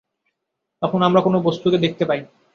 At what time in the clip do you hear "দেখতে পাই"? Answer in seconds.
1.77-2.21